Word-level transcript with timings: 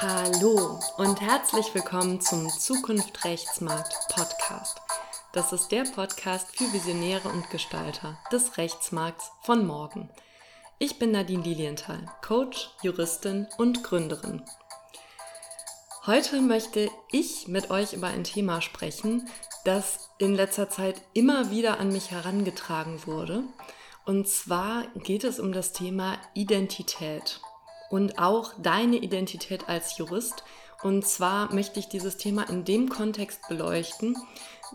Hallo 0.00 0.78
und 0.96 1.20
herzlich 1.20 1.74
willkommen 1.74 2.20
zum 2.20 2.48
Zukunft 2.50 3.24
Rechtsmarkt 3.24 3.92
Podcast. 4.14 4.80
Das 5.32 5.52
ist 5.52 5.72
der 5.72 5.82
Podcast 5.82 6.56
für 6.56 6.72
Visionäre 6.72 7.28
und 7.28 7.50
Gestalter 7.50 8.16
des 8.30 8.58
Rechtsmarkts 8.58 9.32
von 9.42 9.66
morgen. 9.66 10.08
Ich 10.78 11.00
bin 11.00 11.10
Nadine 11.10 11.42
Lilienthal, 11.42 12.06
Coach, 12.22 12.70
Juristin 12.80 13.48
und 13.58 13.82
Gründerin. 13.82 14.44
Heute 16.06 16.42
möchte 16.42 16.92
ich 17.10 17.48
mit 17.48 17.72
euch 17.72 17.92
über 17.92 18.06
ein 18.06 18.22
Thema 18.22 18.60
sprechen, 18.60 19.28
das 19.64 20.10
in 20.18 20.36
letzter 20.36 20.70
Zeit 20.70 21.02
immer 21.12 21.50
wieder 21.50 21.80
an 21.80 21.90
mich 21.90 22.12
herangetragen 22.12 23.04
wurde. 23.04 23.42
Und 24.06 24.28
zwar 24.28 24.86
geht 24.94 25.24
es 25.24 25.40
um 25.40 25.50
das 25.50 25.72
Thema 25.72 26.18
Identität 26.34 27.40
und 27.90 28.18
auch 28.18 28.52
deine 28.58 28.96
Identität 28.96 29.68
als 29.68 29.98
Jurist. 29.98 30.44
Und 30.82 31.06
zwar 31.06 31.52
möchte 31.52 31.80
ich 31.80 31.88
dieses 31.88 32.16
Thema 32.16 32.48
in 32.48 32.64
dem 32.64 32.88
Kontext 32.88 33.40
beleuchten, 33.48 34.16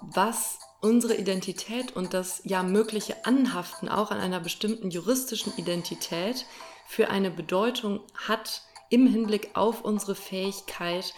was 0.01 0.59
unsere 0.81 1.15
Identität 1.15 1.95
und 1.95 2.13
das 2.13 2.41
ja 2.43 2.61
mögliche 2.61 3.25
Anhaften 3.25 3.87
auch 3.87 4.11
an 4.11 4.19
einer 4.19 4.41
bestimmten 4.41 4.89
juristischen 4.89 5.53
Identität 5.55 6.45
für 6.85 7.09
eine 7.09 7.31
Bedeutung 7.31 8.01
hat 8.27 8.63
im 8.89 9.07
Hinblick 9.07 9.51
auf 9.53 9.81
unsere 9.81 10.13
Fähigkeit, 10.13 11.13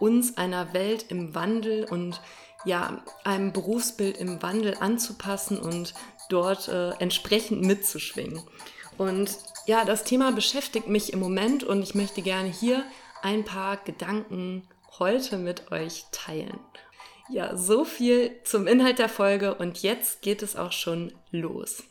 uns 0.00 0.36
einer 0.36 0.74
Welt 0.74 1.06
im 1.10 1.34
Wandel 1.34 1.84
und 1.84 2.20
ja, 2.64 3.02
einem 3.22 3.52
Berufsbild 3.52 4.16
im 4.18 4.42
Wandel 4.42 4.76
anzupassen 4.80 5.58
und 5.58 5.94
dort 6.28 6.68
äh, 6.68 6.90
entsprechend 6.98 7.62
mitzuschwingen. 7.62 8.42
Und 8.98 9.38
ja, 9.66 9.84
das 9.84 10.04
Thema 10.04 10.32
beschäftigt 10.32 10.88
mich 10.88 11.12
im 11.12 11.20
Moment 11.20 11.64
und 11.64 11.82
ich 11.82 11.94
möchte 11.94 12.22
gerne 12.22 12.48
hier 12.48 12.84
ein 13.22 13.44
paar 13.44 13.76
Gedanken 13.78 14.68
heute 14.98 15.38
mit 15.38 15.72
euch 15.72 16.04
teilen. 16.12 16.60
Ja, 17.30 17.56
so 17.56 17.84
viel 17.84 18.40
zum 18.44 18.66
Inhalt 18.66 18.98
der 18.98 19.08
Folge 19.08 19.54
und 19.54 19.82
jetzt 19.82 20.20
geht 20.20 20.42
es 20.42 20.56
auch 20.56 20.72
schon 20.72 21.12
los. 21.30 21.82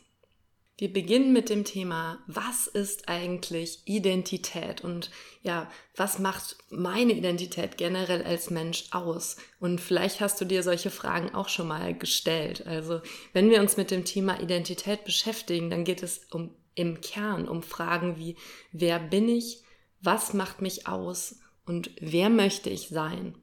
Wir 0.76 0.92
beginnen 0.92 1.32
mit 1.32 1.50
dem 1.50 1.64
Thema, 1.64 2.18
was 2.26 2.66
ist 2.66 3.08
eigentlich 3.08 3.82
Identität 3.84 4.82
und 4.82 5.10
ja, 5.42 5.70
was 5.94 6.18
macht 6.18 6.56
meine 6.68 7.12
Identität 7.12 7.76
generell 7.76 8.24
als 8.24 8.50
Mensch 8.50 8.86
aus? 8.90 9.36
Und 9.60 9.80
vielleicht 9.80 10.20
hast 10.20 10.40
du 10.40 10.44
dir 10.44 10.64
solche 10.64 10.90
Fragen 10.90 11.32
auch 11.32 11.48
schon 11.48 11.68
mal 11.68 11.94
gestellt. 11.96 12.66
Also, 12.66 13.02
wenn 13.32 13.50
wir 13.50 13.60
uns 13.60 13.76
mit 13.76 13.92
dem 13.92 14.04
Thema 14.04 14.40
Identität 14.40 15.04
beschäftigen, 15.04 15.70
dann 15.70 15.84
geht 15.84 16.02
es 16.02 16.22
um 16.32 16.50
im 16.74 17.00
Kern 17.00 17.48
um 17.48 17.62
Fragen 17.62 18.16
wie, 18.18 18.36
wer 18.72 18.98
bin 18.98 19.28
ich, 19.28 19.62
was 20.00 20.34
macht 20.34 20.60
mich 20.60 20.86
aus 20.86 21.36
und 21.66 21.90
wer 22.00 22.28
möchte 22.28 22.70
ich 22.70 22.88
sein? 22.88 23.36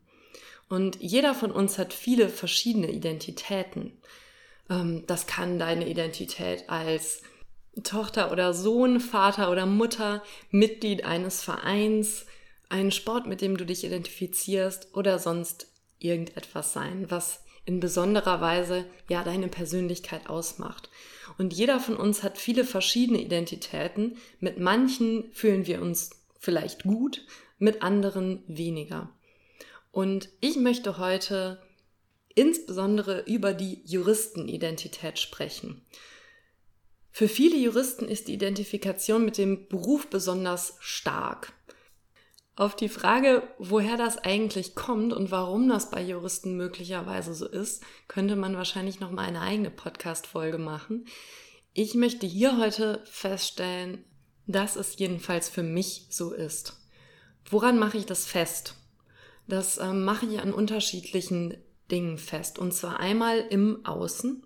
Und 0.70 1.02
jeder 1.02 1.34
von 1.34 1.52
uns 1.52 1.78
hat 1.78 1.94
viele 1.94 2.30
verschiedene 2.30 2.90
Identitäten. 2.92 4.00
Ähm, 4.70 5.04
das 5.08 5.28
kann 5.28 5.60
deine 5.60 5.90
Identität 5.90 6.70
als 6.70 7.24
Tochter 7.84 8.32
oder 8.32 8.54
Sohn, 8.54 9.00
Vater 9.00 9.52
oder 9.52 9.66
Mutter, 9.66 10.24
Mitglied 10.50 11.04
eines 11.04 11.42
Vereins, 11.42 12.26
einen 12.70 12.92
Sport, 12.92 13.28
mit 13.28 13.42
dem 13.42 13.58
du 13.58 13.66
dich 13.66 13.84
identifizierst 13.84 14.96
oder 14.96 15.20
sonst 15.20 15.68
irgendetwas 16.00 16.74
sein, 16.74 17.06
was 17.10 17.44
in 17.72 17.80
besonderer 17.80 18.42
Weise 18.42 18.84
ja 19.08 19.24
deine 19.24 19.48
Persönlichkeit 19.48 20.30
ausmacht. 20.30 20.90
Und 21.38 21.54
jeder 21.54 21.80
von 21.80 21.96
uns 21.96 22.22
hat 22.22 22.38
viele 22.38 22.66
verschiedene 22.66 23.22
Identitäten. 23.22 24.18
Mit 24.42 24.60
manchen 24.60 25.32
fühlen 25.32 25.66
wir 25.68 25.82
uns 25.82 26.10
vielleicht 26.38 26.84
gut, 26.84 27.26
mit 27.60 27.82
anderen 27.82 28.44
weniger. 28.46 29.10
Und 29.92 30.28
ich 30.42 30.58
möchte 30.58 30.98
heute 30.98 31.62
insbesondere 32.36 33.22
über 33.22 33.54
die 33.54 33.82
Juristenidentität 33.86 35.18
sprechen. 35.18 35.82
Für 37.10 37.30
viele 37.30 37.56
Juristen 37.56 38.06
ist 38.06 38.28
die 38.28 38.34
Identifikation 38.34 39.24
mit 39.24 39.38
dem 39.38 39.70
Beruf 39.70 40.08
besonders 40.08 40.76
stark. 40.82 41.54
Auf 42.62 42.76
die 42.76 42.90
Frage, 42.90 43.42
woher 43.58 43.98
das 43.98 44.20
eigentlich 44.20 44.76
kommt 44.76 45.14
und 45.14 45.32
warum 45.32 45.68
das 45.68 45.90
bei 45.90 46.00
Juristen 46.00 46.56
möglicherweise 46.58 47.34
so 47.34 47.48
ist, 47.48 47.82
könnte 48.08 48.36
man 48.36 48.56
wahrscheinlich 48.56 49.00
noch 49.00 49.10
mal 49.10 49.24
eine 49.24 49.42
eigene 49.42 49.72
Podcast 49.72 50.28
Folge 50.28 50.60
machen. 50.60 51.06
Ich 51.74 51.96
möchte 51.96 52.28
hier 52.28 52.60
heute 52.60 53.02
feststellen, 53.06 54.06
dass 54.46 54.76
es 54.76 55.00
jedenfalls 55.00 55.50
für 55.50 55.64
mich 55.64 56.06
so 56.12 56.34
ist. 56.34 56.80
Woran 57.50 57.80
mache 57.80 57.98
ich 57.98 58.06
das 58.06 58.28
fest? 58.28 58.76
Das 59.48 59.80
äh, 59.80 59.92
mache 59.92 60.28
ich 60.28 60.40
an 60.40 60.54
unterschiedlichen 60.54 61.58
Dingen 61.90 62.20
fest. 62.20 62.60
Und 62.60 62.76
zwar 62.76 63.00
einmal 63.00 63.40
im 63.40 63.84
Außen. 63.88 64.46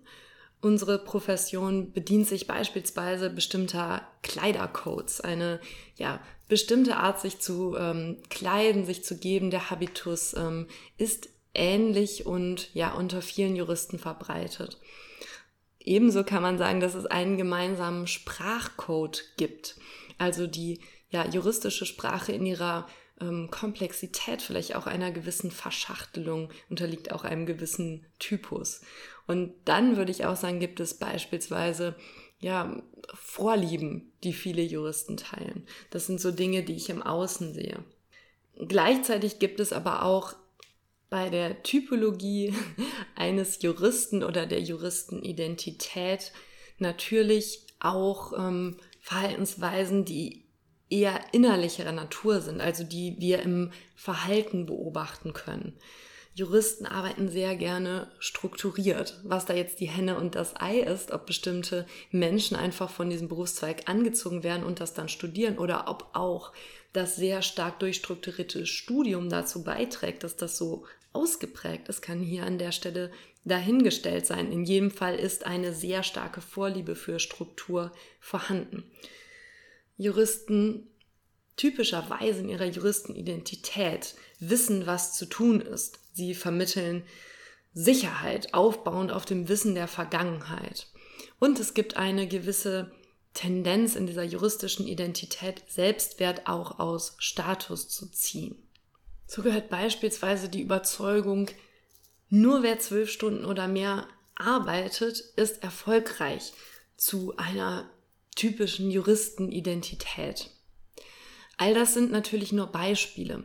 Unsere 0.60 0.98
Profession 0.98 1.92
bedient 1.92 2.26
sich 2.26 2.46
beispielsweise 2.46 3.30
bestimmter 3.30 4.06
Kleidercodes, 4.22 5.20
eine 5.20 5.60
ja, 5.96 6.20
bestimmte 6.48 6.96
Art, 6.96 7.20
sich 7.20 7.40
zu 7.40 7.76
ähm, 7.76 8.18
kleiden, 8.30 8.86
sich 8.86 9.04
zu 9.04 9.18
geben, 9.18 9.50
der 9.50 9.70
Habitus 9.70 10.34
ähm, 10.34 10.66
ist 10.96 11.28
ähnlich 11.54 12.26
und 12.26 12.74
ja 12.74 12.94
unter 12.94 13.22
vielen 13.22 13.56
Juristen 13.56 13.98
verbreitet. 13.98 14.78
Ebenso 15.78 16.24
kann 16.24 16.42
man 16.42 16.58
sagen, 16.58 16.80
dass 16.80 16.94
es 16.94 17.06
einen 17.06 17.36
gemeinsamen 17.36 18.06
Sprachcode 18.06 19.22
gibt, 19.36 19.76
also 20.18 20.46
die 20.46 20.80
ja 21.10 21.26
juristische 21.28 21.86
Sprache 21.86 22.32
in 22.32 22.44
ihrer 22.44 22.88
ähm, 23.20 23.48
Komplexität, 23.50 24.42
vielleicht 24.42 24.76
auch 24.76 24.86
einer 24.86 25.10
gewissen 25.10 25.50
Verschachtelung, 25.50 26.50
unterliegt 26.68 27.12
auch 27.12 27.24
einem 27.24 27.46
gewissen 27.46 28.06
Typus. 28.18 28.82
Und 29.26 29.52
dann 29.64 29.96
würde 29.96 30.12
ich 30.12 30.24
auch 30.24 30.36
sagen, 30.36 30.60
gibt 30.60 30.80
es 30.80 30.94
beispielsweise 30.94 31.96
ja, 32.38 32.82
Vorlieben, 33.14 34.12
die 34.24 34.32
viele 34.32 34.62
Juristen 34.62 35.16
teilen. 35.16 35.66
Das 35.90 36.06
sind 36.06 36.20
so 36.20 36.30
Dinge, 36.30 36.62
die 36.62 36.74
ich 36.74 36.90
im 36.90 37.02
Außen 37.02 37.54
sehe. 37.54 37.82
Gleichzeitig 38.68 39.38
gibt 39.38 39.60
es 39.60 39.72
aber 39.72 40.02
auch 40.02 40.34
bei 41.08 41.30
der 41.30 41.62
Typologie 41.62 42.54
eines 43.14 43.62
Juristen 43.62 44.22
oder 44.22 44.46
der 44.46 44.60
Juristenidentität 44.60 46.32
natürlich 46.78 47.66
auch 47.78 48.32
ähm, 48.36 48.78
Verhaltensweisen, 49.00 50.04
die 50.04 50.45
eher 50.88 51.20
innerlicherer 51.32 51.92
Natur 51.92 52.40
sind, 52.40 52.60
also 52.60 52.84
die 52.84 53.16
wir 53.18 53.42
im 53.42 53.72
Verhalten 53.94 54.66
beobachten 54.66 55.32
können. 55.32 55.74
Juristen 56.36 56.84
arbeiten 56.84 57.30
sehr 57.30 57.56
gerne 57.56 58.08
strukturiert. 58.18 59.18
Was 59.24 59.46
da 59.46 59.54
jetzt 59.54 59.80
die 59.80 59.88
Henne 59.88 60.18
und 60.18 60.34
das 60.34 60.54
Ei 60.60 60.80
ist, 60.80 61.10
ob 61.10 61.24
bestimmte 61.24 61.86
Menschen 62.10 62.58
einfach 62.58 62.90
von 62.90 63.08
diesem 63.08 63.28
Berufszweig 63.28 63.88
angezogen 63.88 64.42
werden 64.42 64.62
und 64.62 64.80
das 64.80 64.92
dann 64.92 65.08
studieren 65.08 65.56
oder 65.56 65.88
ob 65.88 66.10
auch 66.12 66.52
das 66.92 67.16
sehr 67.16 67.40
stark 67.40 67.78
durchstrukturierte 67.78 68.66
Studium 68.66 69.30
dazu 69.30 69.64
beiträgt, 69.64 70.24
dass 70.24 70.36
das 70.36 70.58
so 70.58 70.84
ausgeprägt 71.14 71.88
ist, 71.88 72.02
kann 72.02 72.20
hier 72.20 72.44
an 72.44 72.58
der 72.58 72.72
Stelle 72.72 73.10
dahingestellt 73.46 74.26
sein. 74.26 74.52
In 74.52 74.64
jedem 74.64 74.90
Fall 74.90 75.14
ist 75.16 75.46
eine 75.46 75.72
sehr 75.72 76.02
starke 76.02 76.42
Vorliebe 76.42 76.96
für 76.96 77.18
Struktur 77.18 77.92
vorhanden. 78.20 78.84
Juristen 79.96 80.88
typischerweise 81.56 82.40
in 82.40 82.48
ihrer 82.48 82.66
Juristenidentität 82.66 84.14
wissen, 84.38 84.86
was 84.86 85.14
zu 85.14 85.26
tun 85.26 85.60
ist. 85.60 86.00
Sie 86.12 86.34
vermitteln 86.34 87.04
Sicherheit, 87.72 88.54
aufbauend 88.54 89.12
auf 89.12 89.24
dem 89.24 89.48
Wissen 89.48 89.74
der 89.74 89.88
Vergangenheit. 89.88 90.86
Und 91.38 91.60
es 91.60 91.74
gibt 91.74 91.96
eine 91.96 92.26
gewisse 92.26 92.92
Tendenz 93.34 93.96
in 93.96 94.06
dieser 94.06 94.24
juristischen 94.24 94.86
Identität, 94.86 95.62
Selbstwert 95.68 96.46
auch 96.46 96.78
aus 96.78 97.16
Status 97.18 97.88
zu 97.88 98.10
ziehen. 98.10 98.56
So 99.26 99.42
gehört 99.42 99.68
beispielsweise 99.68 100.48
die 100.48 100.62
Überzeugung, 100.62 101.50
nur 102.28 102.62
wer 102.62 102.78
zwölf 102.78 103.10
Stunden 103.10 103.44
oder 103.44 103.68
mehr 103.68 104.08
arbeitet, 104.34 105.20
ist 105.36 105.62
erfolgreich 105.62 106.52
zu 106.96 107.36
einer 107.36 107.90
typischen 108.36 108.90
Juristenidentität. 108.90 110.50
All 111.56 111.74
das 111.74 111.94
sind 111.94 112.12
natürlich 112.12 112.52
nur 112.52 112.68
Beispiele. 112.68 113.44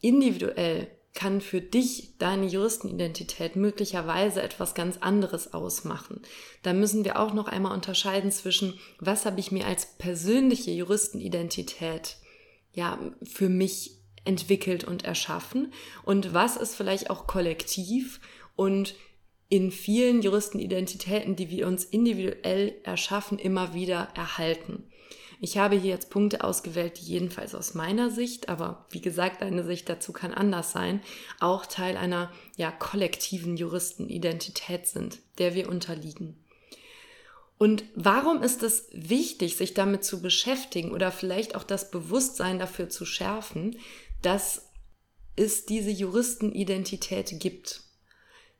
Individuell 0.00 0.90
kann 1.14 1.40
für 1.40 1.60
dich 1.60 2.16
deine 2.18 2.46
Juristenidentität 2.46 3.54
möglicherweise 3.54 4.42
etwas 4.42 4.74
ganz 4.74 4.96
anderes 4.98 5.52
ausmachen. 5.52 6.22
Da 6.62 6.72
müssen 6.72 7.04
wir 7.04 7.18
auch 7.18 7.34
noch 7.34 7.48
einmal 7.48 7.74
unterscheiden 7.74 8.32
zwischen, 8.32 8.78
was 8.98 9.26
habe 9.26 9.38
ich 9.38 9.52
mir 9.52 9.66
als 9.66 9.86
persönliche 9.98 10.70
Juristenidentität 10.70 12.16
ja 12.72 12.98
für 13.22 13.50
mich 13.50 13.98
entwickelt 14.24 14.84
und 14.84 15.04
erschaffen 15.04 15.72
und 16.04 16.32
was 16.32 16.56
ist 16.56 16.74
vielleicht 16.74 17.10
auch 17.10 17.26
kollektiv 17.26 18.20
und 18.56 18.94
in 19.52 19.70
vielen 19.70 20.22
Juristenidentitäten, 20.22 21.36
die 21.36 21.50
wir 21.50 21.66
uns 21.66 21.84
individuell 21.84 22.74
erschaffen, 22.84 23.38
immer 23.38 23.74
wieder 23.74 24.08
erhalten. 24.14 24.84
Ich 25.42 25.58
habe 25.58 25.76
hier 25.76 25.90
jetzt 25.90 26.08
Punkte 26.08 26.42
ausgewählt, 26.42 26.98
die 26.98 27.04
jedenfalls 27.04 27.54
aus 27.54 27.74
meiner 27.74 28.10
Sicht, 28.10 28.48
aber 28.48 28.86
wie 28.88 29.02
gesagt, 29.02 29.42
deine 29.42 29.62
Sicht 29.62 29.90
dazu 29.90 30.14
kann 30.14 30.32
anders 30.32 30.72
sein, 30.72 31.02
auch 31.38 31.66
Teil 31.66 31.98
einer 31.98 32.32
ja, 32.56 32.70
kollektiven 32.70 33.58
Juristenidentität 33.58 34.86
sind, 34.86 35.18
der 35.36 35.54
wir 35.54 35.68
unterliegen. 35.68 36.42
Und 37.58 37.84
warum 37.94 38.42
ist 38.42 38.62
es 38.62 38.88
wichtig, 38.92 39.58
sich 39.58 39.74
damit 39.74 40.02
zu 40.02 40.22
beschäftigen 40.22 40.92
oder 40.92 41.12
vielleicht 41.12 41.56
auch 41.56 41.64
das 41.64 41.90
Bewusstsein 41.90 42.58
dafür 42.58 42.88
zu 42.88 43.04
schärfen, 43.04 43.76
dass 44.22 44.70
es 45.36 45.66
diese 45.66 45.90
Juristenidentität 45.90 47.38
gibt? 47.38 47.91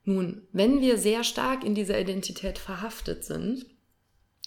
Nun, 0.04 0.46
wenn 0.52 0.80
wir 0.80 0.98
sehr 0.98 1.24
stark 1.24 1.64
in 1.64 1.74
dieser 1.74 2.00
Identität 2.00 2.58
verhaftet 2.58 3.24
sind 3.24 3.66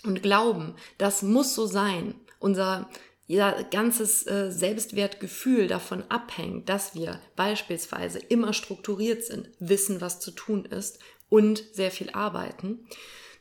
und 0.03 0.21
glauben, 0.21 0.75
das 0.97 1.21
muss 1.21 1.55
so 1.55 1.65
sein, 1.65 2.15
unser 2.39 2.89
ja, 3.27 3.59
ganzes 3.63 4.27
äh, 4.27 4.51
Selbstwertgefühl 4.51 5.67
davon 5.67 6.03
abhängt, 6.09 6.69
dass 6.69 6.93
wir 6.93 7.19
beispielsweise 7.35 8.19
immer 8.19 8.53
strukturiert 8.53 9.23
sind, 9.23 9.49
wissen, 9.59 10.01
was 10.01 10.19
zu 10.19 10.31
tun 10.31 10.65
ist 10.65 10.99
und 11.29 11.63
sehr 11.71 11.89
viel 11.89 12.11
arbeiten, 12.11 12.85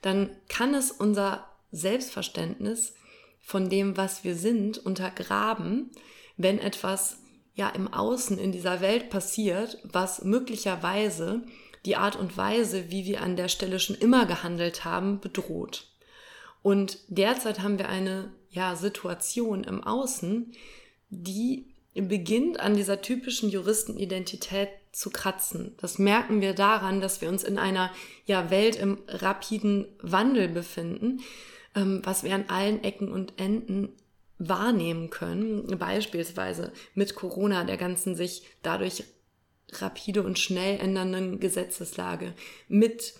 dann 0.00 0.30
kann 0.48 0.74
es 0.74 0.90
unser 0.90 1.48
Selbstverständnis 1.70 2.94
von 3.40 3.68
dem, 3.68 3.96
was 3.96 4.24
wir 4.24 4.36
sind, 4.36 4.78
untergraben, 4.78 5.90
wenn 6.36 6.58
etwas 6.58 7.18
ja 7.54 7.68
im 7.68 7.92
Außen 7.92 8.38
in 8.38 8.52
dieser 8.52 8.80
Welt 8.80 9.10
passiert, 9.10 9.78
was 9.84 10.24
möglicherweise 10.24 11.42
die 11.84 11.96
Art 11.96 12.16
und 12.16 12.36
Weise, 12.36 12.90
wie 12.90 13.04
wir 13.04 13.20
an 13.22 13.36
der 13.36 13.48
Stelle 13.48 13.78
schon 13.78 13.96
immer 13.96 14.26
gehandelt 14.26 14.84
haben, 14.84 15.20
bedroht. 15.20 15.86
Und 16.62 16.98
derzeit 17.08 17.60
haben 17.60 17.78
wir 17.78 17.88
eine 17.88 18.32
ja, 18.50 18.74
Situation 18.76 19.64
im 19.64 19.84
Außen, 19.84 20.52
die 21.10 21.66
beginnt 21.94 22.58
an 22.58 22.74
dieser 22.74 23.02
typischen 23.02 23.50
Juristenidentität 23.50 24.68
zu 24.92 25.10
kratzen. 25.10 25.74
Das 25.78 25.98
merken 25.98 26.40
wir 26.40 26.54
daran, 26.54 27.00
dass 27.00 27.20
wir 27.20 27.28
uns 27.28 27.44
in 27.44 27.58
einer 27.58 27.90
ja, 28.26 28.50
Welt 28.50 28.76
im 28.76 28.98
rapiden 29.08 29.86
Wandel 30.00 30.48
befinden, 30.48 31.20
ähm, 31.74 32.00
was 32.04 32.24
wir 32.24 32.34
an 32.34 32.46
allen 32.48 32.82
Ecken 32.82 33.12
und 33.12 33.34
Enden 33.38 33.90
wahrnehmen 34.38 35.10
können. 35.10 35.78
Beispielsweise 35.78 36.72
mit 36.94 37.14
Corona, 37.14 37.64
der 37.64 37.76
ganzen 37.76 38.14
sich 38.14 38.44
dadurch 38.62 39.04
rapide 39.72 40.22
und 40.22 40.38
schnell 40.38 40.78
ändernden 40.80 41.40
Gesetzeslage, 41.40 42.34
mit 42.68 43.14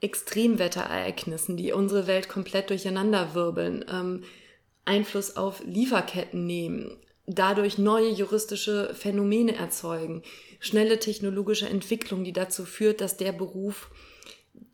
Extremwetterereignissen, 0.00 1.56
die 1.56 1.72
unsere 1.72 2.06
Welt 2.06 2.28
komplett 2.28 2.70
durcheinanderwirbeln, 2.70 3.84
ähm, 3.90 4.24
Einfluss 4.84 5.36
auf 5.36 5.62
Lieferketten 5.64 6.46
nehmen, 6.46 6.96
dadurch 7.26 7.78
neue 7.78 8.10
juristische 8.10 8.94
Phänomene 8.94 9.56
erzeugen, 9.56 10.22
schnelle 10.60 10.98
technologische 10.98 11.68
Entwicklung, 11.68 12.24
die 12.24 12.32
dazu 12.32 12.64
führt, 12.64 13.00
dass 13.00 13.16
der 13.16 13.32
Beruf 13.32 13.90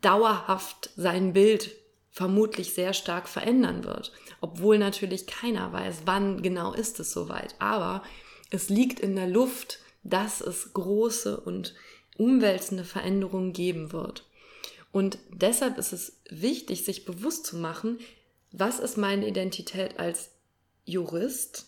dauerhaft 0.01 0.91
sein 0.95 1.33
Bild 1.33 1.71
vermutlich 2.11 2.73
sehr 2.73 2.93
stark 2.93 3.27
verändern 3.27 3.83
wird, 3.85 4.11
obwohl 4.39 4.77
natürlich 4.77 5.25
keiner 5.25 5.73
weiß, 5.73 6.03
wann 6.05 6.43
genau 6.43 6.73
ist 6.73 6.99
es 6.99 7.11
soweit. 7.11 7.55
Aber 7.57 8.03
es 8.51 8.69
liegt 8.69 8.99
in 8.99 9.15
der 9.15 9.27
Luft, 9.27 9.79
dass 10.03 10.41
es 10.41 10.73
große 10.73 11.39
und 11.39 11.75
umwälzende 12.17 12.83
Veränderungen 12.83 13.53
geben 13.53 13.91
wird. 13.91 14.25
Und 14.91 15.17
deshalb 15.31 15.77
ist 15.77 15.93
es 15.93 16.19
wichtig, 16.29 16.85
sich 16.85 17.05
bewusst 17.05 17.45
zu 17.45 17.57
machen, 17.57 17.99
was 18.51 18.79
ist 18.79 18.97
meine 18.97 19.27
Identität 19.27 19.99
als 19.99 20.29
Jurist? 20.85 21.67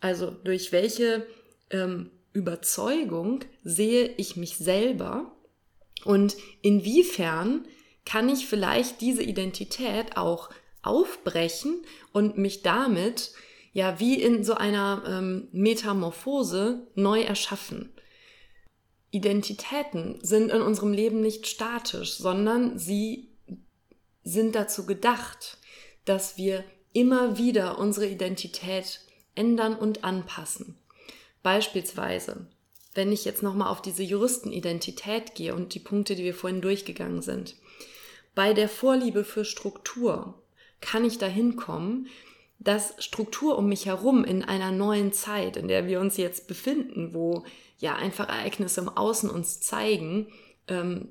Also 0.00 0.30
durch 0.30 0.70
welche 0.72 1.26
ähm, 1.70 2.10
Überzeugung 2.32 3.40
sehe 3.64 4.14
ich 4.16 4.36
mich 4.36 4.56
selber 4.56 5.32
und 6.04 6.36
inwiefern 6.62 7.66
kann 8.04 8.28
ich 8.28 8.46
vielleicht 8.46 9.00
diese 9.00 9.22
Identität 9.22 10.16
auch 10.16 10.50
aufbrechen 10.82 11.82
und 12.12 12.38
mich 12.38 12.62
damit 12.62 13.32
ja 13.72 14.00
wie 14.00 14.20
in 14.20 14.44
so 14.44 14.54
einer 14.54 15.02
ähm, 15.06 15.48
Metamorphose 15.52 16.86
neu 16.94 17.22
erschaffen. 17.22 17.92
Identitäten 19.10 20.18
sind 20.22 20.50
in 20.50 20.62
unserem 20.62 20.92
Leben 20.92 21.20
nicht 21.20 21.46
statisch, 21.46 22.14
sondern 22.14 22.78
sie 22.78 23.28
sind 24.22 24.54
dazu 24.54 24.86
gedacht, 24.86 25.58
dass 26.04 26.36
wir 26.36 26.64
immer 26.92 27.38
wieder 27.38 27.78
unsere 27.78 28.06
Identität 28.06 29.00
ändern 29.34 29.74
und 29.74 30.04
anpassen. 30.04 30.76
Beispielsweise, 31.42 32.46
wenn 32.94 33.12
ich 33.12 33.24
jetzt 33.24 33.42
nochmal 33.42 33.68
auf 33.68 33.82
diese 33.82 34.02
Juristenidentität 34.02 35.34
gehe 35.34 35.54
und 35.54 35.74
die 35.74 35.80
Punkte, 35.80 36.16
die 36.16 36.24
wir 36.24 36.34
vorhin 36.34 36.60
durchgegangen 36.60 37.22
sind. 37.22 37.56
Bei 38.34 38.52
der 38.52 38.68
Vorliebe 38.68 39.24
für 39.24 39.44
Struktur 39.44 40.42
kann 40.80 41.04
ich 41.04 41.18
dahin 41.18 41.56
kommen, 41.56 42.08
dass 42.60 42.94
Struktur 42.98 43.58
um 43.58 43.68
mich 43.68 43.86
herum 43.86 44.22
in 44.24 44.44
einer 44.44 44.70
neuen 44.70 45.12
Zeit, 45.12 45.56
in 45.56 45.66
der 45.66 45.86
wir 45.86 45.98
uns 45.98 46.18
jetzt 46.18 46.46
befinden, 46.46 47.14
wo 47.14 47.44
ja 47.78 47.96
einfach 47.96 48.28
Ereignisse 48.28 48.82
im 48.82 48.90
Außen 48.90 49.30
uns 49.30 49.60
zeigen, 49.60 50.28
ähm, 50.68 51.08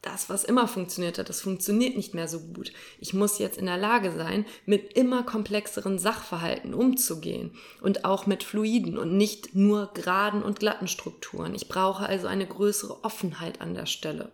das, 0.00 0.28
was 0.28 0.44
immer 0.44 0.68
funktioniert 0.68 1.18
hat, 1.18 1.28
das 1.28 1.40
funktioniert 1.40 1.96
nicht 1.96 2.14
mehr 2.14 2.28
so 2.28 2.38
gut. 2.40 2.72
Ich 3.00 3.14
muss 3.14 3.38
jetzt 3.38 3.56
in 3.56 3.66
der 3.66 3.78
Lage 3.78 4.12
sein, 4.12 4.44
mit 4.66 4.92
immer 4.92 5.22
komplexeren 5.22 5.98
Sachverhalten 5.98 6.74
umzugehen 6.74 7.52
und 7.80 8.04
auch 8.04 8.26
mit 8.26 8.42
fluiden 8.42 8.98
und 8.98 9.16
nicht 9.16 9.54
nur 9.54 9.92
geraden 9.94 10.42
und 10.42 10.60
glatten 10.60 10.88
Strukturen. 10.88 11.54
Ich 11.54 11.68
brauche 11.68 12.06
also 12.06 12.26
eine 12.26 12.46
größere 12.46 13.02
Offenheit 13.02 13.60
an 13.60 13.74
der 13.74 13.86
Stelle. 13.86 14.30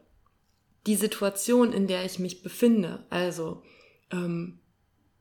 Die 0.86 0.96
Situation, 0.96 1.72
in 1.72 1.86
der 1.86 2.04
ich 2.04 2.18
mich 2.18 2.42
befinde, 2.42 3.04
also 3.10 3.62
ähm, 4.10 4.59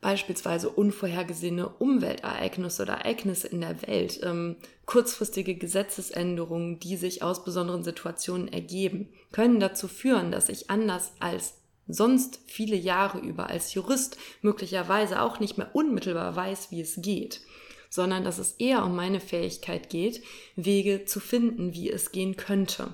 beispielsweise 0.01 0.69
unvorhergesehene 0.69 1.67
Umweltereignisse 1.67 2.83
oder 2.83 2.93
Ereignisse 2.93 3.47
in 3.47 3.61
der 3.61 3.81
Welt, 3.81 4.19
ähm, 4.23 4.55
kurzfristige 4.85 5.55
Gesetzesänderungen, 5.55 6.79
die 6.79 6.95
sich 6.95 7.21
aus 7.21 7.43
besonderen 7.43 7.83
Situationen 7.83 8.47
ergeben, 8.47 9.09
können 9.31 9.59
dazu 9.59 9.87
führen, 9.87 10.31
dass 10.31 10.49
ich 10.49 10.69
anders 10.69 11.11
als 11.19 11.55
sonst 11.87 12.39
viele 12.45 12.75
Jahre 12.75 13.19
über 13.19 13.49
als 13.49 13.73
Jurist 13.73 14.17
möglicherweise 14.41 15.21
auch 15.21 15.39
nicht 15.39 15.57
mehr 15.57 15.75
unmittelbar 15.75 16.35
weiß, 16.35 16.71
wie 16.71 16.81
es 16.81 17.01
geht, 17.01 17.41
sondern 17.89 18.23
dass 18.23 18.37
es 18.37 18.53
eher 18.53 18.85
um 18.85 18.95
meine 18.95 19.19
Fähigkeit 19.19 19.89
geht, 19.89 20.23
Wege 20.55 21.05
zu 21.05 21.19
finden, 21.19 21.73
wie 21.73 21.89
es 21.89 22.11
gehen 22.11 22.37
könnte. 22.37 22.93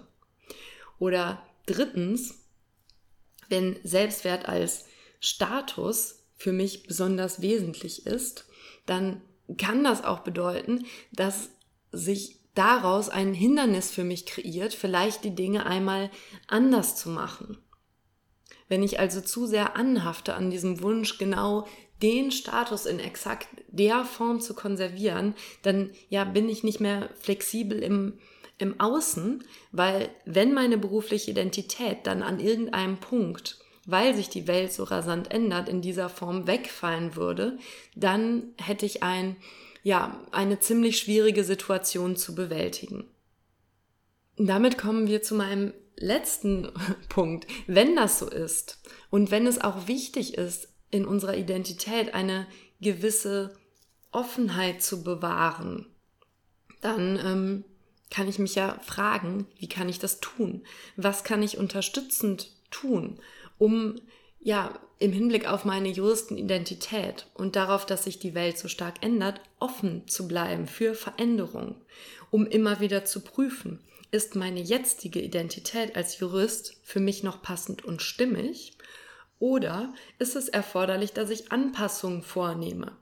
Oder 0.98 1.44
drittens, 1.66 2.46
wenn 3.50 3.78
Selbstwert 3.84 4.48
als 4.48 4.86
Status 5.20 6.25
für 6.38 6.52
mich 6.52 6.84
besonders 6.84 7.42
wesentlich 7.42 8.06
ist, 8.06 8.46
dann 8.86 9.22
kann 9.58 9.84
das 9.84 10.04
auch 10.04 10.20
bedeuten, 10.20 10.86
dass 11.12 11.50
sich 11.92 12.40
daraus 12.56 13.10
ein 13.10 13.34
Hindernis 13.34 13.92
für 13.92 14.04
mich 14.04 14.26
kreiert, 14.26 14.74
vielleicht 14.74 15.24
die 15.24 15.36
Dinge 15.36 15.66
einmal 15.66 16.10
anders 16.48 16.96
zu 16.96 17.10
machen. 17.10 17.58
Wenn 18.68 18.82
ich 18.82 19.00
also 19.00 19.22
zu 19.22 19.46
sehr 19.46 19.76
anhafte 19.76 20.34
an 20.34 20.50
diesem 20.50 20.82
Wunsch, 20.82 21.18
genau 21.18 21.68
den 22.02 22.32
Status 22.32 22.86
in 22.86 23.00
exakt 23.00 23.48
der 23.68 24.04
Form 24.04 24.42
zu 24.42 24.54
konservieren, 24.54 25.36
dann 25.62 25.92
ja 26.10 26.24
bin 26.24 26.50
ich 26.50 26.64
nicht 26.64 26.80
mehr 26.80 27.10
flexibel 27.20 27.82
im, 27.82 28.20
im 28.58 28.80
Außen, 28.80 29.44
weil 29.72 30.10
wenn 30.26 30.54
meine 30.54 30.78
berufliche 30.78 31.32
Identität 31.32 32.00
dann 32.04 32.24
an 32.24 32.40
irgendeinem 32.40 32.98
Punkt 32.98 33.60
weil 33.86 34.16
sich 34.16 34.30
die 34.30 34.48
Welt 34.48 34.74
so 34.74 34.84
rasant 34.84 35.32
ändert, 35.32 35.70
in 35.70 35.82
dieser 35.82 36.10
Form 36.10 36.48
wegfallen 36.48 37.16
würde, 37.16 37.58
dann 37.96 38.54
hätte 38.58 38.86
ich 38.86 39.04
ein, 39.04 39.36
ja, 39.84 40.20
eine 40.32 40.60
ziemlich 40.60 40.98
schwierige 40.98 41.44
Situation 41.44 42.16
zu 42.16 42.36
bewältigen. 42.36 43.06
Damit 44.38 44.78
kommen 44.78 45.08
wir 45.08 45.22
zu 45.22 45.36
meinem 45.36 45.74
letzten 45.96 46.72
Punkt. 47.10 47.48
Wenn 47.68 47.96
das 47.96 48.20
so 48.20 48.30
ist 48.30 48.82
und 49.10 49.32
wenn 49.32 49.48
es 49.48 49.62
auch 49.62 49.88
wichtig 49.88 50.38
ist, 50.38 50.70
in 50.92 51.06
unserer 51.06 51.36
Identität 51.36 52.14
eine 52.14 52.48
gewisse 52.82 53.56
Offenheit 54.12 54.82
zu 54.82 55.04
bewahren, 55.04 55.88
dann 56.82 57.20
ähm, 57.24 57.64
kann 58.10 58.28
ich 58.28 58.40
mich 58.40 58.56
ja 58.56 58.80
fragen, 58.84 59.48
wie 59.58 59.68
kann 59.68 59.90
ich 59.90 60.00
das 60.00 60.20
tun? 60.20 60.64
Was 60.96 61.24
kann 61.24 61.44
ich 61.44 61.58
unterstützend 61.58 62.52
tun? 62.72 63.20
Um 63.58 63.96
ja 64.40 64.80
im 65.00 65.12
Hinblick 65.12 65.48
auf 65.48 65.66
meine 65.66 65.90
Juristenidentität 65.90 67.28
und 67.34 67.56
darauf, 67.56 67.86
dass 67.86 68.06
sich 68.06 68.20
die 68.20 68.34
Welt 68.34 68.58
so 68.58 68.68
stark 68.68 69.04
ändert, 69.04 69.42
offen 69.60 70.08
zu 70.08 70.28
bleiben 70.28 70.68
für 70.68 70.94
Veränderung, 70.94 71.76
um 72.32 72.46
immer 72.46 72.80
wieder 72.80 73.06
zu 73.06 73.22
prüfen, 73.22 73.80
ist 74.12 74.36
meine 74.36 74.62
jetzige 74.62 75.20
Identität 75.20 75.96
als 75.96 76.20
Jurist 76.20 76.78
für 76.84 77.00
mich 77.00 77.24
noch 77.24 77.42
passend 77.42 77.84
und 77.84 78.02
stimmig? 78.02 78.78
Oder 79.40 79.94
ist 80.20 80.38
es 80.38 80.48
erforderlich, 80.48 81.12
dass 81.12 81.30
ich 81.30 81.52
Anpassungen 81.52 82.22
vornehme? 82.22 82.96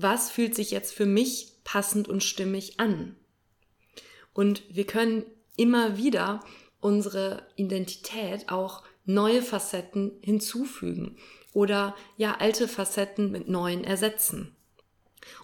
was 0.00 0.30
fühlt 0.30 0.54
sich 0.54 0.70
jetzt 0.70 0.94
für 0.94 1.06
mich 1.06 1.54
passend 1.64 2.08
und 2.08 2.22
stimmig 2.22 2.78
an. 2.78 3.16
Und 4.32 4.62
wir 4.70 4.86
können 4.86 5.24
immer 5.56 5.96
wieder 5.96 6.40
unsere 6.80 7.46
Identität 7.56 8.48
auch 8.48 8.84
neue 9.08 9.42
Facetten 9.42 10.12
hinzufügen 10.22 11.16
oder 11.52 11.96
ja 12.16 12.36
alte 12.38 12.68
Facetten 12.68 13.32
mit 13.32 13.48
neuen 13.48 13.82
ersetzen. 13.82 14.54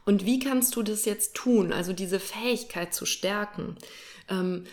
Und 0.04 0.24
wie 0.26 0.38
kannst 0.38 0.76
du 0.76 0.82
das 0.82 1.04
jetzt 1.06 1.34
tun, 1.34 1.72
also 1.72 1.92
diese 1.92 2.20
Fähigkeit 2.20 2.94
zu 2.94 3.06
stärken, 3.06 3.76
ähm, 4.28 4.64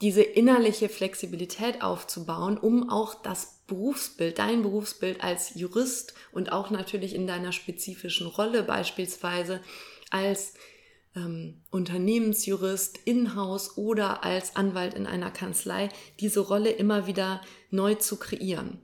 diese 0.00 0.22
innerliche 0.22 0.88
Flexibilität 0.88 1.82
aufzubauen, 1.82 2.58
um 2.58 2.90
auch 2.90 3.14
das 3.14 3.60
Berufsbild, 3.66 4.38
dein 4.38 4.62
Berufsbild 4.62 5.22
als 5.22 5.54
Jurist 5.54 6.14
und 6.32 6.52
auch 6.52 6.70
natürlich 6.70 7.14
in 7.14 7.26
deiner 7.26 7.52
spezifischen 7.52 8.26
Rolle 8.26 8.64
beispielsweise 8.64 9.60
als 10.10 10.54
ähm, 11.16 11.60
Unternehmensjurist 11.70 12.98
in-house 13.04 13.76
oder 13.76 14.24
als 14.24 14.56
Anwalt 14.56 14.94
in 14.94 15.06
einer 15.06 15.30
Kanzlei, 15.30 15.88
diese 16.20 16.40
Rolle 16.40 16.70
immer 16.70 17.06
wieder 17.06 17.40
neu 17.70 17.94
zu 17.94 18.16
kreieren. 18.16 18.78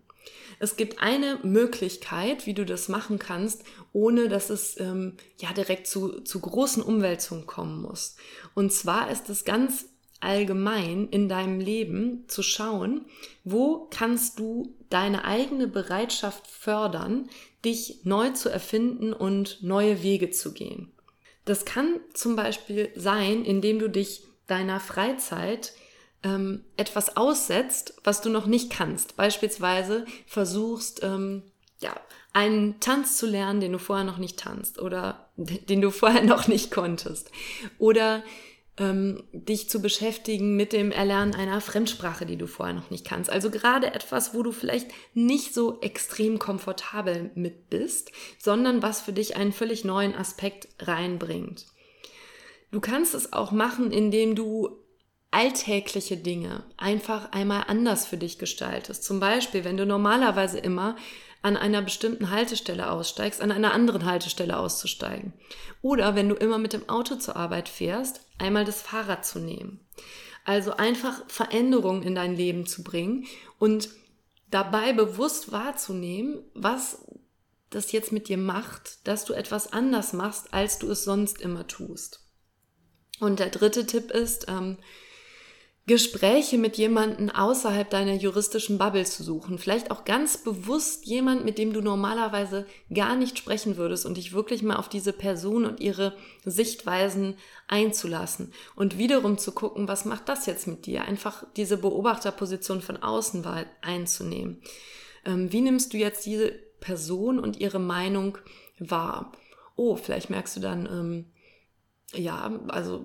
Es 0.59 0.77
gibt 0.77 1.03
eine 1.03 1.39
Möglichkeit, 1.43 2.47
wie 2.47 2.55
du 2.55 2.65
das 2.65 2.89
machen 2.89 3.19
kannst, 3.19 3.63
ohne 3.93 4.29
dass 4.29 4.51
es 4.51 4.79
ähm, 4.81 5.17
ja 5.39 5.53
direkt 5.53 5.87
zu, 5.87 6.21
zu 6.21 6.41
großen 6.41 6.83
Umwälzungen 6.83 7.47
kommen 7.47 7.83
muss. 7.83 8.17
Und 8.55 8.73
zwar 8.73 9.11
ist 9.11 9.29
es 9.29 9.45
ganz 9.45 9.87
allgemein 10.21 11.09
in 11.09 11.29
deinem 11.29 11.61
Leben 11.61 12.25
zu 12.27 12.43
schauen, 12.43 13.05
wo 13.45 13.87
kannst 13.91 14.39
du 14.39 14.75
deine 14.89 15.25
eigene 15.25 15.69
Bereitschaft 15.69 16.47
fördern, 16.47 17.29
dich 17.65 18.01
neu 18.05 18.31
zu 18.31 18.49
erfinden 18.49 19.13
und 19.13 19.63
neue 19.63 20.03
Wege 20.03 20.31
zu 20.31 20.55
gehen. 20.55 20.91
Das 21.47 21.65
kann 21.65 22.01
zum 22.13 22.37
Beispiel 22.37 22.91
sein, 22.97 23.45
indem 23.45 23.79
du 23.79 23.89
dich 23.89 24.25
deiner 24.47 24.81
Freizeit 24.81 25.73
ähm, 26.23 26.65
etwas 26.77 27.17
aussetzt, 27.17 27.95
was 28.05 28.21
du 28.21 28.29
noch 28.29 28.47
nicht 28.47 28.71
kannst. 28.71 29.17
Beispielsweise 29.17 30.05
versuchst, 30.27 31.03
ähm, 31.03 31.43
ja, 31.79 31.95
einen 32.33 32.81
Tanz 32.81 33.17
zu 33.17 33.27
lernen, 33.27 33.61
den 33.61 33.73
du 33.73 33.79
vorher 33.79 34.05
noch 34.05 34.19
nicht 34.19 34.39
tanzt 34.39 34.79
oder 34.81 35.31
den 35.37 35.81
du 35.81 35.91
vorher 35.91 36.25
noch 36.25 36.49
nicht 36.49 36.71
konntest. 36.71 37.31
Oder 37.79 38.25
ähm, 38.79 39.25
dich 39.33 39.71
zu 39.71 39.81
beschäftigen 39.81 40.57
mit 40.57 40.73
dem 40.73 40.91
Erlernen 40.91 41.35
einer 41.35 41.61
Fremdsprache, 41.61 42.27
die 42.27 42.37
du 42.37 42.47
vorher 42.47 42.75
noch 42.75 42.91
nicht 42.91 43.07
kannst. 43.07 43.31
Also 43.31 43.51
gerade 43.51 43.95
etwas, 43.95 44.35
wo 44.35 44.43
du 44.43 44.53
vielleicht 44.53 44.89
nicht 45.15 45.55
so 45.55 45.81
extrem 45.81 46.39
komfortabel 46.39 47.31
mit 47.35 47.71
bist, 47.71 48.13
sondern 48.39 48.83
was 48.83 49.01
für 49.01 49.13
dich 49.13 49.37
einen 49.37 49.53
völlig 49.53 49.85
neuen 49.85 50.15
Aspekt 50.15 50.69
reinbringt. 50.81 51.67
Du 52.71 52.81
kannst 52.81 53.15
es 53.15 53.33
auch 53.33 53.53
machen, 53.53 53.93
indem 53.93 54.35
du 54.35 54.71
alltägliche 55.31 56.17
Dinge 56.17 56.65
einfach 56.77 57.33
einmal 57.33 57.65
anders 57.69 58.07
für 58.07 58.17
dich 58.17 58.39
gestaltest. 58.39 59.05
Zum 59.05 59.21
Beispiel, 59.21 59.65
wenn 59.65 59.77
du 59.77 59.87
normalerweise 59.87 60.59
immer 60.59 60.97
an 61.43 61.57
einer 61.57 61.83
bestimmten 61.83 62.31
Haltestelle 62.31 62.91
aussteigst, 62.91 63.41
an 63.41 63.53
einer 63.53 63.73
anderen 63.73 64.05
Haltestelle 64.05 64.59
auszusteigen. 64.59 65.33
Oder 65.81 66.15
wenn 66.15 66.29
du 66.29 66.35
immer 66.35 66.59
mit 66.59 66.73
dem 66.73 66.89
Auto 66.89 67.17
zur 67.17 67.37
Arbeit 67.37 67.69
fährst, 67.69 68.26
einmal 68.39 68.65
das 68.65 68.83
Fahrrad 68.83 69.25
zu 69.25 69.39
nehmen. 69.39 69.81
Also 70.45 70.73
einfach 70.77 71.29
Veränderungen 71.29 72.03
in 72.03 72.15
dein 72.15 72.37
Leben 72.37 72.67
zu 72.67 72.83
bringen 72.83 73.27
und 73.59 73.91
dabei 74.51 74.93
bewusst 74.93 75.51
wahrzunehmen, 75.53 76.45
was 76.55 77.05
das 77.71 77.93
jetzt 77.93 78.13
mit 78.13 78.29
dir 78.29 78.39
macht, 78.39 79.07
dass 79.07 79.25
du 79.25 79.33
etwas 79.33 79.73
anders 79.73 80.13
machst, 80.13 80.55
als 80.55 80.79
du 80.79 80.89
es 80.91 81.05
sonst 81.05 81.41
immer 81.41 81.67
tust. 81.67 82.21
Und 83.19 83.41
der 83.41 83.51
dritte 83.51 83.87
Tipp 83.87 84.11
ist, 84.11 84.47
ähm, 84.49 84.79
Gespräche 85.89 86.59
mit 86.59 86.77
jemandem 86.79 87.31
außerhalb 87.31 87.89
deiner 87.89 88.15
juristischen 88.15 88.77
Bubble 88.77 89.05
zu 89.05 89.23
suchen. 89.23 89.57
Vielleicht 89.57 89.93
auch 89.93 90.05
ganz 90.05 90.37
bewusst 90.37 91.07
jemand, 91.07 91.45
mit 91.45 91.59
dem 91.59 91.73
du 91.73 91.81
normalerweise 91.81 92.67
gar 92.93 93.15
nicht 93.15 93.39
sprechen 93.39 93.77
würdest 93.77 94.05
und 94.05 94.17
dich 94.17 94.33
wirklich 94.33 94.65
mal 94.65 94.77
auf 94.77 94.89
diese 94.89 95.13
Person 95.13 95.65
und 95.65 95.79
ihre 95.79 96.17
Sichtweisen 96.45 97.37
einzulassen. 97.69 98.53
Und 98.75 98.99
wiederum 98.99 99.39
zu 99.39 99.53
gucken, 99.53 99.87
was 99.87 100.05
macht 100.05 100.29
das 100.29 100.47
jetzt 100.47 100.67
mit 100.67 100.87
dir? 100.87 101.05
Einfach 101.05 101.45
diese 101.55 101.77
Beobachterposition 101.77 102.83
von 102.83 102.97
außen 102.97 103.47
einzunehmen. 103.81 104.61
Ähm, 105.25 105.53
wie 105.53 105.61
nimmst 105.61 105.93
du 105.93 105.99
jetzt 105.99 106.27
diese 106.27 106.51
Person 106.81 107.39
und 107.39 107.61
ihre 107.61 107.79
Meinung 107.79 108.39
wahr? 108.81 109.31
Oh, 109.77 109.95
vielleicht 109.95 110.31
merkst 110.31 110.57
du 110.57 110.61
dann, 110.61 110.87
ähm, 110.87 111.27
ja, 112.13 112.59
also 112.67 113.05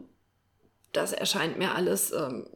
das 0.94 1.14
erscheint 1.14 1.60
mir 1.60 1.76
alles 1.76 2.12
ähm, 2.12 2.48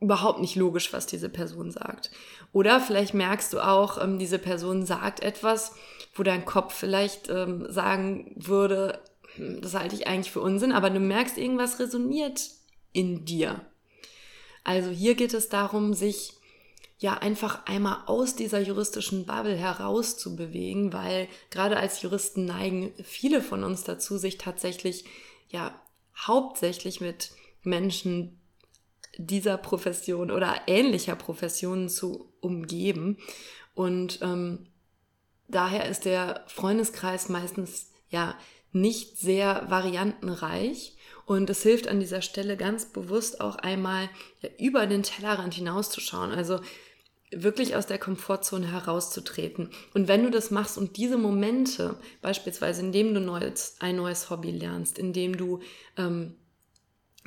überhaupt 0.00 0.40
nicht 0.40 0.56
logisch, 0.56 0.92
was 0.92 1.06
diese 1.06 1.28
Person 1.28 1.70
sagt. 1.70 2.10
Oder 2.52 2.80
vielleicht 2.80 3.14
merkst 3.14 3.52
du 3.52 3.60
auch, 3.60 4.02
ähm, 4.02 4.18
diese 4.18 4.38
Person 4.38 4.84
sagt 4.84 5.20
etwas, 5.20 5.74
wo 6.14 6.22
dein 6.22 6.44
Kopf 6.44 6.74
vielleicht 6.74 7.28
ähm, 7.28 7.66
sagen 7.70 8.32
würde, 8.36 9.00
hm, 9.36 9.60
das 9.60 9.74
halte 9.74 9.94
ich 9.94 10.06
eigentlich 10.06 10.32
für 10.32 10.40
Unsinn, 10.40 10.72
aber 10.72 10.90
du 10.90 11.00
merkst, 11.00 11.38
irgendwas 11.38 11.78
resoniert 11.78 12.50
in 12.92 13.24
dir. 13.24 13.60
Also 14.64 14.90
hier 14.90 15.14
geht 15.14 15.32
es 15.32 15.48
darum, 15.48 15.94
sich 15.94 16.34
ja 16.98 17.14
einfach 17.14 17.66
einmal 17.66 17.98
aus 18.06 18.36
dieser 18.36 18.60
juristischen 18.60 19.26
Bubble 19.26 19.54
herauszubewegen, 19.54 20.92
weil 20.92 21.28
gerade 21.50 21.76
als 21.76 22.02
Juristen 22.02 22.46
neigen 22.46 22.92
viele 23.02 23.42
von 23.42 23.64
uns 23.64 23.84
dazu, 23.84 24.16
sich 24.16 24.38
tatsächlich 24.38 25.04
ja 25.48 25.78
hauptsächlich 26.16 27.00
mit 27.00 27.32
Menschen 27.62 28.40
dieser 29.16 29.56
Profession 29.56 30.30
oder 30.30 30.62
ähnlicher 30.66 31.16
Professionen 31.16 31.88
zu 31.88 32.32
umgeben. 32.40 33.18
Und 33.74 34.20
ähm, 34.22 34.66
daher 35.48 35.88
ist 35.88 36.04
der 36.04 36.44
Freundeskreis 36.46 37.28
meistens 37.28 37.90
ja 38.08 38.34
nicht 38.72 39.18
sehr 39.18 39.66
variantenreich. 39.68 40.96
Und 41.24 41.50
es 41.50 41.62
hilft 41.62 41.88
an 41.88 41.98
dieser 41.98 42.22
Stelle 42.22 42.56
ganz 42.56 42.86
bewusst 42.86 43.40
auch 43.40 43.56
einmal 43.56 44.08
ja, 44.40 44.48
über 44.58 44.86
den 44.86 45.02
Tellerrand 45.02 45.54
hinauszuschauen. 45.54 46.30
Also 46.30 46.60
wirklich 47.32 47.74
aus 47.74 47.86
der 47.86 47.98
Komfortzone 47.98 48.70
herauszutreten. 48.70 49.70
Und 49.94 50.08
wenn 50.08 50.22
du 50.22 50.30
das 50.30 50.50
machst 50.50 50.78
und 50.78 50.96
diese 50.96 51.18
Momente, 51.18 51.96
beispielsweise 52.22 52.82
indem 52.82 53.14
du 53.14 53.20
neues, 53.20 53.76
ein 53.80 53.96
neues 53.96 54.30
Hobby 54.30 54.52
lernst, 54.52 54.98
indem 54.98 55.36
du 55.36 55.60
ähm, 55.96 56.36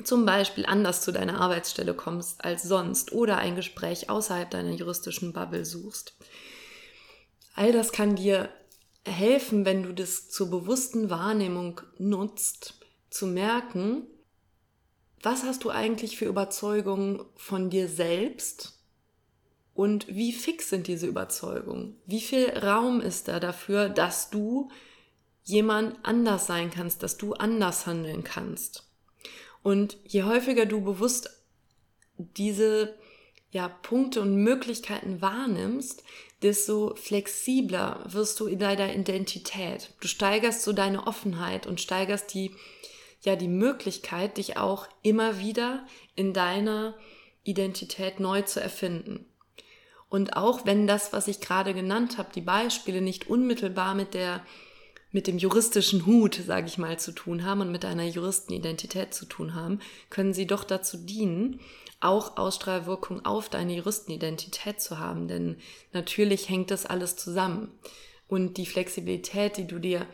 zum 0.04 0.26
Beispiel 0.26 0.66
anders 0.66 1.02
zu 1.02 1.12
deiner 1.12 1.40
Arbeitsstelle 1.40 1.94
kommst 1.94 2.44
als 2.44 2.62
sonst 2.62 3.12
oder 3.12 3.38
ein 3.38 3.56
Gespräch 3.56 4.10
außerhalb 4.10 4.50
deiner 4.50 4.72
juristischen 4.72 5.32
Bubble 5.32 5.64
suchst. 5.64 6.14
All 7.54 7.72
das 7.72 7.92
kann 7.92 8.16
dir 8.16 8.48
helfen, 9.04 9.64
wenn 9.64 9.82
du 9.82 9.92
das 9.92 10.28
zur 10.28 10.50
bewussten 10.50 11.10
Wahrnehmung 11.10 11.80
nutzt, 11.98 12.74
zu 13.10 13.26
merken, 13.26 14.06
was 15.22 15.42
hast 15.42 15.64
du 15.64 15.70
eigentlich 15.70 16.16
für 16.16 16.26
Überzeugungen 16.26 17.24
von 17.36 17.68
dir 17.70 17.88
selbst 17.88 18.78
und 19.74 20.08
wie 20.08 20.32
fix 20.32 20.70
sind 20.70 20.86
diese 20.86 21.06
Überzeugungen? 21.06 22.00
Wie 22.06 22.20
viel 22.20 22.48
Raum 22.50 23.00
ist 23.00 23.28
da 23.28 23.40
dafür, 23.40 23.88
dass 23.88 24.30
du 24.30 24.70
jemand 25.42 25.96
anders 26.02 26.46
sein 26.46 26.70
kannst, 26.70 27.02
dass 27.02 27.16
du 27.16 27.34
anders 27.34 27.86
handeln 27.86 28.24
kannst? 28.24 28.89
Und 29.62 29.98
je 30.04 30.22
häufiger 30.22 30.66
du 30.66 30.80
bewusst 30.80 31.30
diese 32.16 32.94
ja, 33.50 33.68
Punkte 33.68 34.20
und 34.20 34.36
Möglichkeiten 34.36 35.20
wahrnimmst, 35.20 36.04
desto 36.42 36.94
flexibler 36.94 38.02
wirst 38.06 38.38
du 38.40 38.46
in 38.46 38.58
deiner 38.58 38.94
Identität. 38.94 39.90
Du 40.00 40.08
steigerst 40.08 40.62
so 40.62 40.72
deine 40.72 41.06
Offenheit 41.06 41.66
und 41.66 41.80
steigerst 41.80 42.32
die, 42.32 42.54
ja, 43.22 43.36
die 43.36 43.48
Möglichkeit, 43.48 44.38
dich 44.38 44.56
auch 44.56 44.86
immer 45.02 45.38
wieder 45.38 45.86
in 46.14 46.32
deiner 46.32 46.94
Identität 47.42 48.20
neu 48.20 48.42
zu 48.42 48.60
erfinden. 48.60 49.26
Und 50.08 50.36
auch 50.36 50.64
wenn 50.66 50.86
das, 50.86 51.12
was 51.12 51.28
ich 51.28 51.40
gerade 51.40 51.74
genannt 51.74 52.18
habe, 52.18 52.30
die 52.34 52.40
Beispiele 52.40 53.00
nicht 53.00 53.28
unmittelbar 53.28 53.94
mit 53.94 54.14
der 54.14 54.44
mit 55.12 55.26
dem 55.26 55.38
juristischen 55.38 56.06
Hut, 56.06 56.40
sage 56.46 56.66
ich 56.66 56.78
mal, 56.78 56.98
zu 56.98 57.12
tun 57.12 57.44
haben 57.44 57.62
und 57.62 57.72
mit 57.72 57.84
einer 57.84 58.04
Juristenidentität 58.04 59.12
zu 59.12 59.26
tun 59.26 59.54
haben, 59.54 59.80
können 60.08 60.32
sie 60.32 60.46
doch 60.46 60.64
dazu 60.64 60.98
dienen, 60.98 61.60
auch 62.00 62.36
Ausstrahlwirkung 62.36 63.24
auf 63.24 63.48
deine 63.48 63.74
Juristenidentität 63.74 64.80
zu 64.80 64.98
haben. 64.98 65.28
Denn 65.28 65.56
natürlich 65.92 66.48
hängt 66.48 66.70
das 66.70 66.86
alles 66.86 67.16
zusammen. 67.16 67.72
Und 68.26 68.56
die 68.56 68.66
Flexibilität, 68.66 69.56
die 69.56 69.66
du 69.66 69.78
dir 69.78 70.06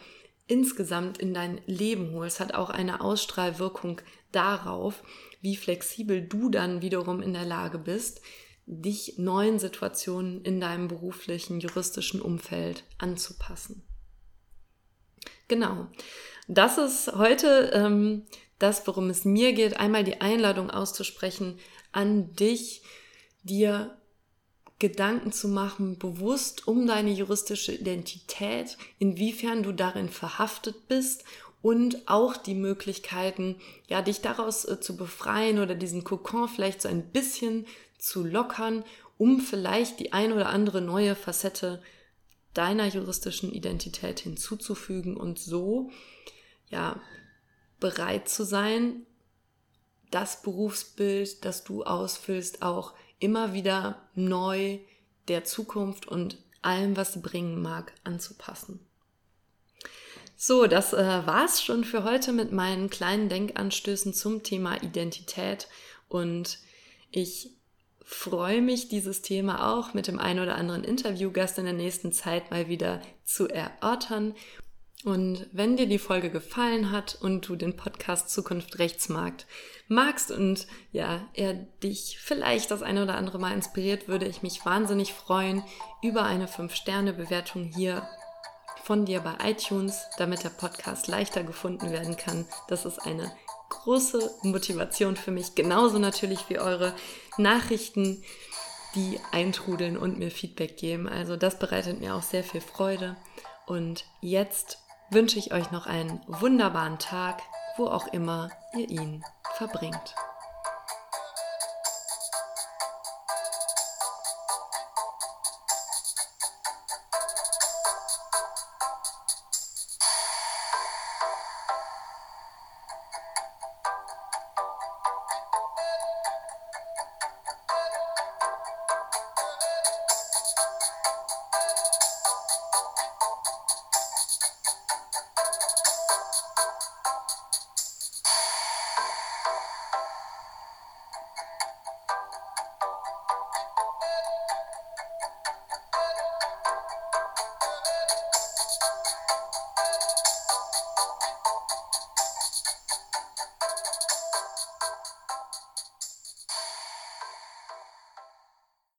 insgesamt 0.46 1.18
in 1.18 1.34
dein 1.34 1.60
Leben 1.66 2.12
holst, 2.12 2.40
hat 2.40 2.54
auch 2.54 2.70
eine 2.70 3.00
Ausstrahlwirkung 3.00 4.00
darauf, 4.32 5.02
wie 5.40 5.56
flexibel 5.56 6.22
du 6.22 6.48
dann 6.48 6.82
wiederum 6.82 7.20
in 7.20 7.34
der 7.34 7.44
Lage 7.44 7.78
bist, 7.78 8.20
dich 8.66 9.14
neuen 9.18 9.58
Situationen 9.58 10.42
in 10.42 10.60
deinem 10.60 10.88
beruflichen, 10.88 11.60
juristischen 11.60 12.20
Umfeld 12.20 12.84
anzupassen. 12.98 13.82
Genau. 15.48 15.86
das 16.48 16.78
ist 16.78 17.12
heute 17.16 17.70
ähm, 17.72 18.24
das, 18.58 18.86
worum 18.86 19.10
es 19.10 19.24
mir 19.24 19.52
geht, 19.52 19.78
einmal 19.78 20.04
die 20.04 20.20
Einladung 20.20 20.70
auszusprechen 20.70 21.58
an 21.92 22.32
dich, 22.34 22.82
dir 23.42 23.96
Gedanken 24.78 25.32
zu 25.32 25.48
machen, 25.48 25.98
bewusst 25.98 26.68
um 26.68 26.86
deine 26.86 27.10
juristische 27.10 27.72
Identität, 27.72 28.76
inwiefern 28.98 29.62
du 29.62 29.72
darin 29.72 30.10
verhaftet 30.10 30.88
bist 30.88 31.24
und 31.62 32.06
auch 32.06 32.36
die 32.36 32.54
Möglichkeiten, 32.54 33.56
ja, 33.88 34.02
dich 34.02 34.20
daraus 34.20 34.66
äh, 34.66 34.78
zu 34.80 34.96
befreien 34.96 35.58
oder 35.58 35.74
diesen 35.74 36.04
Kokon 36.04 36.48
vielleicht 36.48 36.82
so 36.82 36.88
ein 36.88 37.10
bisschen 37.10 37.66
zu 37.98 38.22
lockern, 38.24 38.84
um 39.16 39.40
vielleicht 39.40 39.98
die 39.98 40.12
ein 40.12 40.32
oder 40.32 40.50
andere 40.50 40.82
neue 40.82 41.14
Facette 41.14 41.82
deiner 42.56 42.86
juristischen 42.86 43.52
Identität 43.52 44.20
hinzuzufügen 44.20 45.16
und 45.16 45.38
so, 45.38 45.90
ja, 46.68 47.00
bereit 47.80 48.28
zu 48.28 48.44
sein, 48.44 49.06
das 50.10 50.42
Berufsbild, 50.42 51.44
das 51.44 51.64
du 51.64 51.84
ausfüllst, 51.84 52.62
auch 52.62 52.94
immer 53.18 53.52
wieder 53.52 54.08
neu 54.14 54.78
der 55.28 55.44
Zukunft 55.44 56.06
und 56.06 56.38
allem, 56.62 56.96
was 56.96 57.12
sie 57.12 57.20
bringen 57.20 57.60
mag, 57.60 57.92
anzupassen. 58.04 58.80
So, 60.36 60.66
das 60.66 60.92
äh, 60.92 61.26
war's 61.26 61.62
schon 61.62 61.84
für 61.84 62.04
heute 62.04 62.32
mit 62.32 62.52
meinen 62.52 62.90
kleinen 62.90 63.28
Denkanstößen 63.28 64.12
zum 64.12 64.42
Thema 64.42 64.82
Identität 64.82 65.68
und 66.08 66.58
ich 67.10 67.55
freue 68.06 68.62
mich, 68.62 68.88
dieses 68.88 69.20
Thema 69.20 69.74
auch 69.74 69.92
mit 69.92 70.06
dem 70.06 70.18
einen 70.18 70.40
oder 70.40 70.56
anderen 70.56 70.84
Interviewgast 70.84 71.58
in 71.58 71.64
der 71.64 71.74
nächsten 71.74 72.12
Zeit 72.12 72.50
mal 72.50 72.68
wieder 72.68 73.02
zu 73.24 73.48
erörtern 73.48 74.34
und 75.06 75.46
wenn 75.52 75.76
dir 75.76 75.86
die 75.86 76.00
Folge 76.00 76.30
gefallen 76.30 76.90
hat 76.90 77.16
und 77.20 77.46
du 77.46 77.54
den 77.54 77.76
Podcast 77.76 78.30
Zukunft 78.30 78.80
Rechtsmarkt 78.80 79.46
magst 79.86 80.32
und 80.32 80.66
ja, 80.90 81.28
er 81.34 81.54
dich 81.54 82.18
vielleicht 82.20 82.72
das 82.72 82.82
eine 82.82 83.04
oder 83.04 83.14
andere 83.14 83.38
Mal 83.38 83.52
inspiriert, 83.52 84.08
würde 84.08 84.26
ich 84.26 84.42
mich 84.42 84.66
wahnsinnig 84.66 85.12
freuen 85.12 85.62
über 86.02 86.24
eine 86.24 86.46
5-Sterne-Bewertung 86.46 87.64
hier 87.64 88.08
von 88.82 89.04
dir 89.04 89.20
bei 89.20 89.36
iTunes, 89.48 90.06
damit 90.18 90.42
der 90.42 90.50
Podcast 90.50 91.06
leichter 91.06 91.44
gefunden 91.44 91.92
werden 91.92 92.16
kann. 92.16 92.46
Das 92.68 92.84
ist 92.84 92.98
eine 92.98 93.30
große 93.86 94.32
Motivation 94.42 95.14
für 95.14 95.30
mich, 95.30 95.54
genauso 95.54 96.00
natürlich 96.00 96.48
wie 96.48 96.58
eure 96.58 96.92
Nachrichten, 97.38 98.24
die 98.96 99.20
eintrudeln 99.30 99.96
und 99.96 100.18
mir 100.18 100.32
Feedback 100.32 100.76
geben. 100.76 101.08
Also 101.08 101.36
das 101.36 101.60
bereitet 101.60 102.00
mir 102.00 102.16
auch 102.16 102.22
sehr 102.22 102.42
viel 102.42 102.60
Freude. 102.60 103.16
Und 103.64 104.04
jetzt 104.20 104.78
wünsche 105.10 105.38
ich 105.38 105.52
euch 105.52 105.70
noch 105.70 105.86
einen 105.86 106.20
wunderbaren 106.26 106.98
Tag, 106.98 107.40
wo 107.76 107.86
auch 107.86 108.12
immer 108.12 108.50
ihr 108.76 108.88
ihn 108.88 109.22
verbringt. 109.56 110.16